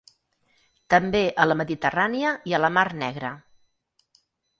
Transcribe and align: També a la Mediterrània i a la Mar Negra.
També 0.93 1.19
a 1.43 1.45
la 1.49 1.57
Mediterrània 1.59 2.31
i 2.53 2.55
a 2.55 2.61
la 2.65 2.71
Mar 2.79 2.85
Negra. 3.03 3.31